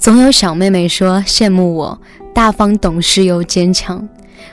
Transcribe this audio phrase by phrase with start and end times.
[0.00, 2.00] 总有小妹妹说羡慕我
[2.32, 4.08] 大方懂事又坚强，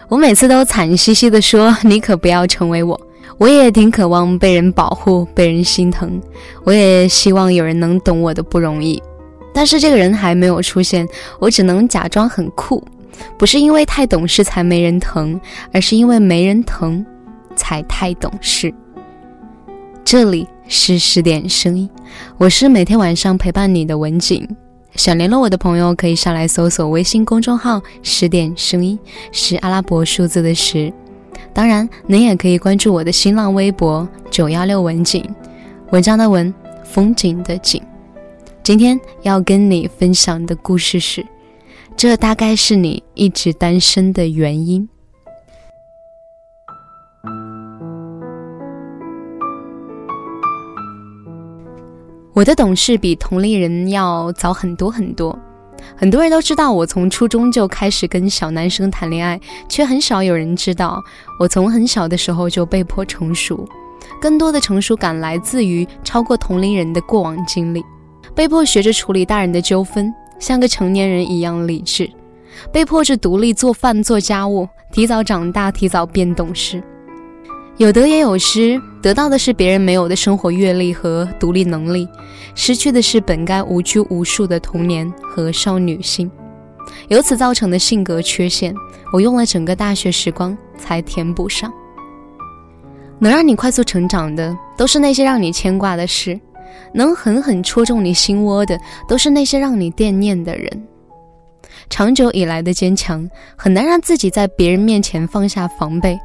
[0.10, 3.00] 我每次都惨兮兮地说你可不要成为我。
[3.38, 6.22] 我也挺渴望被人保护，被人心疼，
[6.66, 9.02] 我也希望有人能懂我的不容易，
[9.54, 11.08] 但是这个人还没有出现，
[11.40, 12.84] 我只能假装很酷。
[13.38, 15.40] 不是因为太懂事才没人疼，
[15.72, 17.06] 而是因为没人疼，
[17.56, 18.74] 才太懂事。
[20.04, 21.90] 这里是十点声音，
[22.38, 24.46] 我是每天晚上陪伴你的文景。
[24.98, 28.98] 想联络我的朋友，可以上来搜索微信公众号“十点声音”，
[29.32, 30.92] 是阿拉伯数字的十。
[31.54, 35.24] 当然，您也可以关注我的新浪微博“九幺六文景”，
[35.94, 36.52] 文章的文，
[36.84, 37.80] 风景的景。
[38.64, 41.24] 今天要跟你分享的故事是，
[41.96, 44.90] 这大概是你一直单身的原因。
[52.38, 55.36] 我的懂事比同龄人要早很多很多，
[55.96, 61.04] 很多人都知道我从初中就开始跟小男生谈恋爱，却很少有人知道
[61.40, 63.68] 我从很小的时候就被迫成熟。
[64.22, 67.84] 更多的成熟感来自于超过同龄人的过往经历，
[68.36, 72.08] 被迫学着处理大人的纠纷，像个成年人一样理智，
[72.72, 76.84] 被迫着独立做饭做家务，提早长大，提早变懂事。
[77.78, 82.08] 有得也有失，得到的是别人没有的生活阅历和独立能力，
[82.56, 86.30] 失去的是本该无拘无束的童年和少女心。
[87.08, 88.74] 由此造成的性格缺陷，
[89.14, 91.72] 我用了整个大学时光才填补上。
[93.20, 96.36] 能让你快速成长的，都是那些让你牵挂的事；
[96.96, 98.76] 能狠狠戳中你心窝的，
[99.08, 100.88] 都是那些让你惦念的人。
[101.92, 106.20] 长久以来的坚强，很难让自己在别人面前放下防备。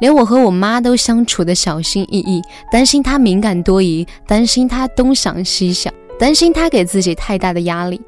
[0.00, 8.00] 连我和我妈都相处的小心翼翼，担心她敏感多疑，担心她东想西想，担心她给自己太大的压力，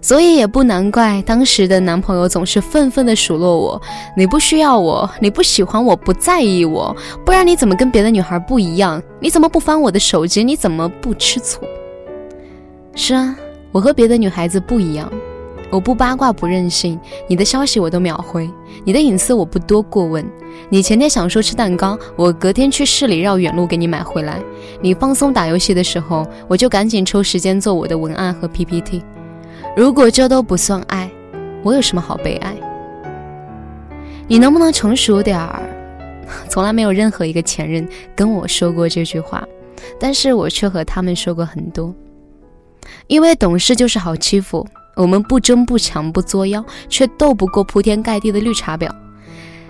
[0.00, 3.80] 所以也不难怪当时的男朋友总是愤愤地数落我
[4.16, 6.94] ：“你不需要我，你不喜欢我，不在意我，
[7.24, 9.02] 不然你怎么跟别的女孩不一样？
[9.20, 10.44] 你怎么不翻我的手机？
[10.44, 11.60] 你怎么不吃醋？”
[12.94, 13.36] 是啊，
[13.72, 15.10] 我和别的女孩子不一样。
[15.74, 16.96] 我不八卦不任性，
[17.26, 18.48] 你的消息我都秒回，
[18.84, 20.24] 你的隐私我不多过问。
[20.68, 24.40] 你前天想说吃蛋糕，我隔天去市里绕远路给你买回来。
[24.80, 29.02] 你放松打游戏的时候，我就赶紧抽时间做我的文案和 PPT。
[29.76, 31.10] 如果这都不算爱，
[31.64, 32.54] 我有什么好被爱？
[34.28, 35.60] 你能不能成熟点儿？
[36.48, 37.84] 从来没有任何一个前任
[38.14, 39.44] 跟我说过这句话，
[39.98, 41.92] 但是我却和他们说过很多。
[43.08, 44.64] 因为懂事就是好欺负。
[44.96, 48.88] 我们不争不抢不作妖，却斗不过铺天盖地的绿茶婊。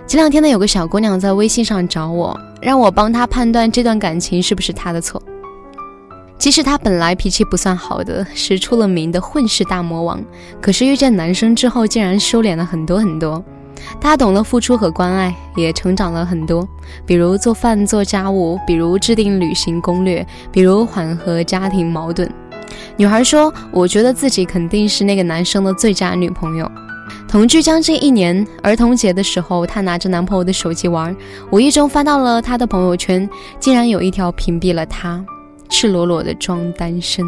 [0.07, 5.21] 前两天呢，有个小姑娘在微信上找我，让我帮她判断这段感情是不是她的错。
[6.37, 10.23] 其实她本来脾气不算好的，是出了名的混世大魔王。
[10.61, 13.43] 可是遇见男生之后，竟然收敛了很多很多。
[13.99, 16.67] 她懂了付出和关爱，也成长了很多。
[17.05, 22.29] 比如做饭做家务，比如制定旅行攻略，比如缓和家庭矛盾。
[22.97, 26.69] 女孩说：“我觉得自己肯定是那个男生的最佳女朋友。
[27.27, 31.15] 同居将近一年，儿童节的时候，她拿着男朋友的手机玩，
[31.51, 35.23] 无意中翻到了他的朋友圈，竟然有一条屏蔽了他，
[35.69, 37.25] 赤裸裸的装单身。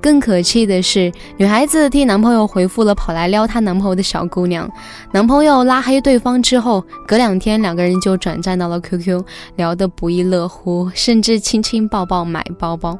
[0.00, 4.68] 更可气的是，女孩子替男朋友回复了跑来撩她男朋友的小姑娘，
[5.12, 9.24] 男朋友拉黑对方之后，隔两天两个人就转战到了 QQ，
[9.56, 12.98] 聊得不亦乐乎，甚至亲亲抱抱买包包。”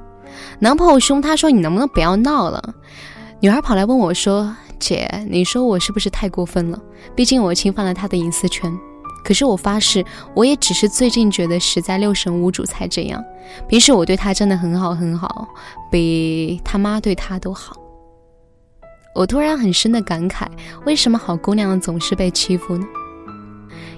[0.59, 2.75] 男朋友凶她说：“你能不能不要闹了？”
[3.41, 6.81] 女孩跑来问我说：“姐，你说我是不是太过分了？
[7.15, 8.73] 毕竟我侵犯了他的隐私权。
[9.25, 13.23] 可是我发誓，我也只是最近觉得实在六神无主才这样。
[13.69, 15.47] 平时我对他真的很好很好，
[15.91, 17.77] 比他妈对他都好。”
[19.15, 20.47] 我突然很深的感慨：
[20.87, 22.87] 为什么好姑娘总是被欺负呢？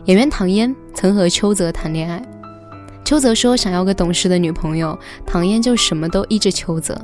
[0.06, 2.22] 演员唐嫣曾和邱泽谈恋爱。
[3.10, 6.96] 邱泽说想要个懂事的女朋友，唐嫣就什么都依着邱泽。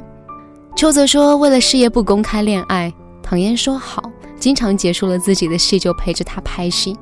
[0.76, 4.08] 邱泽说为了事业不公开恋爱，唐嫣说好，
[4.38, 6.96] 经常结束了自己的戏就陪着他拍戏，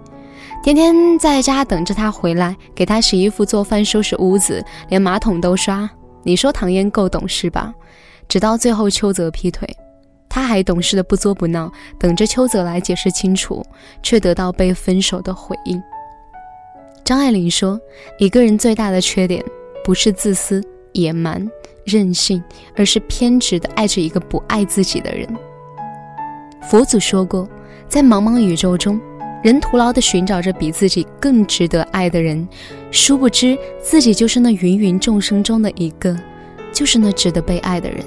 [0.62, 5.86] 天天在家等着他回来，给他洗衣服、做饭、收拾屋子，连马桶都刷。
[6.22, 7.74] 你说唐嫣够懂事吧？
[8.26, 9.68] 直到最后邱泽劈腿，
[10.30, 11.70] 他还懂事的不作不闹，
[12.00, 13.62] 等着邱泽来解释清楚，
[14.02, 15.78] 却得到被分手的回应。
[17.04, 17.78] 张爱玲说
[18.16, 19.44] ：“一个人最大的缺点，
[19.84, 21.46] 不是自私、野蛮、
[21.84, 22.42] 任性，
[22.74, 25.28] 而是偏执的爱着一个不爱自己的人。”
[26.70, 27.46] 佛祖说过，
[27.86, 28.98] 在茫茫宇宙中，
[29.42, 32.48] 人徒劳地寻找着比自己更值得爱的人，
[32.90, 36.18] 殊不知自己就是那芸芸众生中的一个，
[36.72, 38.02] 就是那值得被爱的人。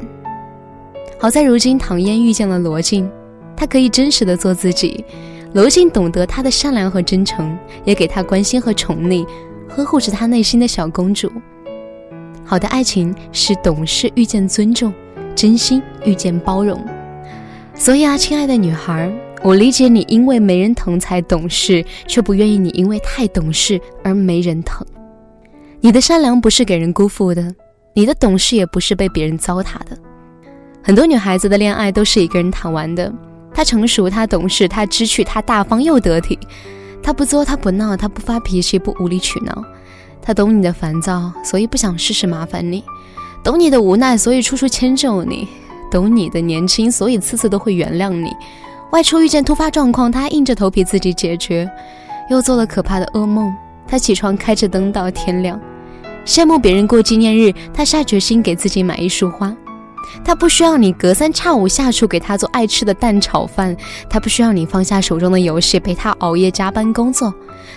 [1.19, 3.07] 好在如今唐嫣遇见了罗晋，
[3.55, 5.05] 她可以真实的做自己。
[5.53, 9.25] 娄静懂得他的善良和真诚，也给他关心和宠溺，
[9.67, 11.31] 呵护着他内心的小公主。
[12.43, 14.93] 好的爱情是懂事遇见尊重，
[15.35, 16.83] 真心遇见包容。
[17.73, 19.11] 所以啊，亲爱的女孩，
[19.43, 24.85] 我理解你因为没人疼才懂事，却不愿意你因为太懂事而没人疼。
[25.79, 27.53] 你的善良不是给人辜负的，
[27.93, 29.97] 你的懂事也不是被别人糟蹋的。
[30.83, 33.13] 很多女孩子的恋爱都是一个人谈完的。
[33.57, 36.37] 他成熟，他懂事，他知趣，他大方又得体。
[37.01, 39.63] 他不作，他不闹，他不发脾气，不无理取闹。
[40.21, 42.83] 他懂你的烦躁，所以不想事事麻烦你；
[43.43, 45.47] 懂你的无奈，所以处处迁就你。
[45.89, 48.29] 懂你的年轻，所以次次都会原谅你。
[48.91, 51.67] 外出遇见突发状况，他硬着头皮自己解决。
[52.29, 53.51] 又做了可怕的噩梦，
[53.87, 55.59] 他起床开着灯到天亮。
[56.27, 59.51] 羡慕别人过纪念日，他下决心给自己买一束花。
[60.23, 63.75] 他不需要你隔三差五下厨给他做爱吃的蛋炒饭，
[64.09, 67.33] 他不需要你放下手中的游戏陪他熬夜加班工作，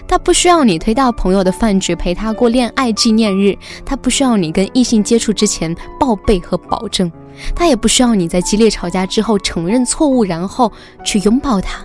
[0.09, 7.11] 他不需要你推到朋友的饭局陪他过恋爱纪念日，他不需要你跟异性接触之前报备和保证。
[7.55, 10.71] 他也不需要你在激烈吵架之后承认错误，然后
[11.05, 11.83] 去拥抱他，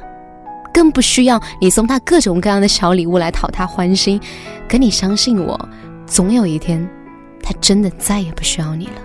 [0.74, 4.20] 更不需要你送他各种各样的小礼物来讨他欢心。
[4.68, 5.58] 可你相信我，
[6.06, 6.86] 总有一天，
[7.42, 9.05] 他真的再也不需要你了。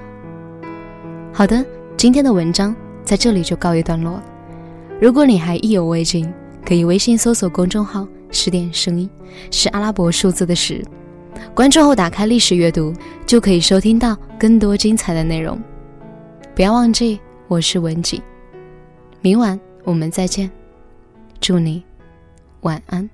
[1.33, 1.65] 好的，
[1.97, 2.75] 今天的文章
[3.05, 4.25] 在这里就告一段落了。
[5.01, 6.31] 如果你还意犹未尽，
[6.67, 9.09] 可以微信搜索公众号“十点声音”，
[9.51, 10.85] 是阿拉伯数字的十。
[11.55, 12.93] 关注后打开历史阅读，
[13.27, 15.59] 就可以收听到更多精彩的内容。
[16.55, 17.19] 不要忘记，
[17.49, 18.21] 我是文景。
[19.23, 20.51] 明晚我们再见，
[21.41, 21.83] 祝你
[22.63, 23.09] 晚安。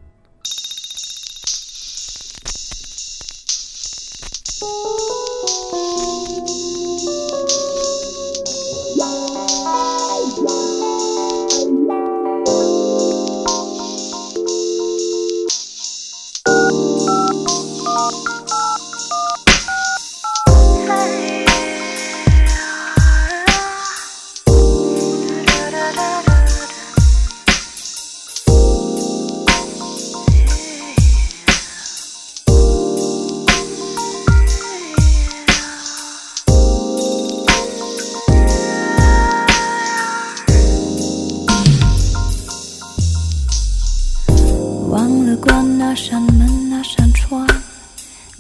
[45.89, 47.47] 那扇门，那扇窗，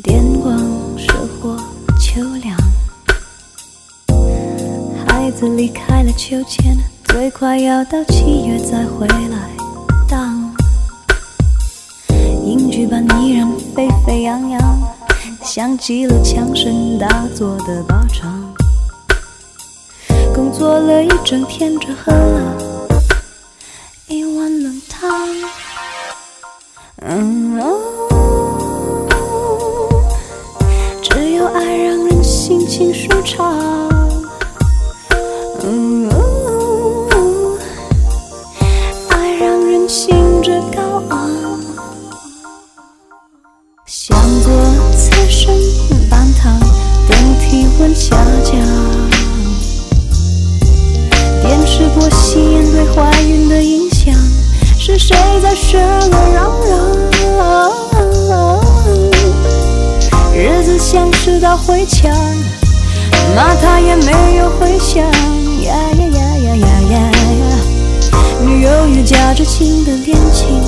[0.02, 0.58] 电光
[0.98, 1.56] 射火
[1.96, 2.56] 秋凉。
[5.06, 9.48] 孩子离开了秋千，最快要到七月再回来。
[10.08, 10.52] 当
[12.44, 14.60] 影剧般依然沸沸扬扬，
[15.44, 18.42] 像极了枪声大作的靶场。
[20.34, 22.65] 工作了一整天，只喝了
[33.26, 33.52] 情舒畅。
[35.64, 37.58] 嗯哦，
[39.08, 41.28] 爱让人兴致高昂，
[43.84, 44.52] 像座
[44.96, 45.52] 此生
[46.08, 46.56] 半糖，
[47.08, 48.55] 等体温下降。
[51.42, 54.14] 电视播吸烟对怀孕的影响，
[54.78, 56.49] 是谁在热闹嚷
[57.37, 57.73] 嚷？
[60.33, 62.12] 日子像是道灰墙，
[63.34, 65.02] 骂他也没有回响。
[65.62, 67.06] 呀呀呀呀呀呀！
[68.44, 70.62] 女友也夹着情的恋情，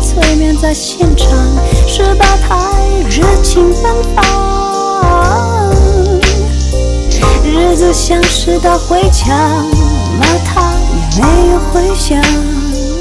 [0.00, 1.28] 催眠在现场，
[1.86, 2.72] 十八台
[3.08, 4.24] 热情奔放，
[7.44, 9.36] 日子像是道回墙，
[10.18, 12.22] 骂他也没有回响，呀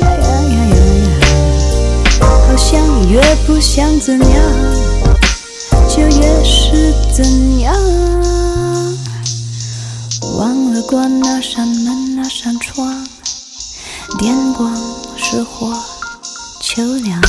[0.01, 0.75] 呀呀呀
[1.05, 2.79] 呀，好像
[3.09, 4.29] 越不想怎样，
[5.87, 7.73] 就越是怎样。
[10.37, 13.07] 忘了关那扇门，那扇窗，
[14.17, 14.75] 电光
[15.17, 15.73] 石火，
[16.71, 17.19] 秋凉。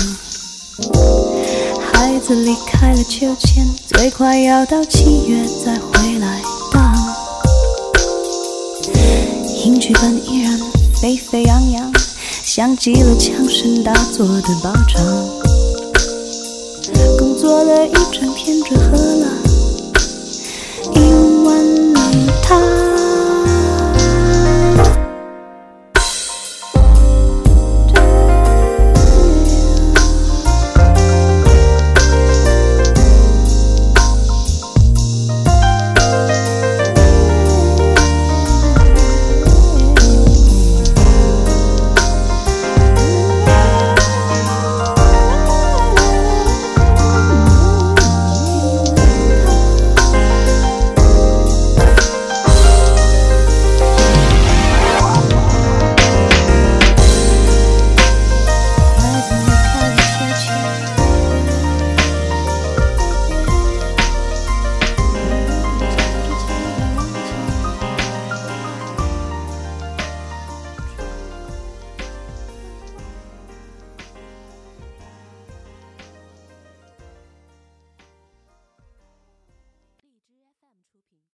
[1.80, 6.94] 孩子离开了秋千，最快要到七月再回来荡。
[9.64, 10.61] 影剧本依然
[11.00, 11.90] 沸沸扬扬，
[12.44, 15.02] 像极了枪声大作的靶场。
[17.18, 19.26] 工作了一整天，只喝了
[20.97, 20.99] 一
[21.47, 21.79] 碗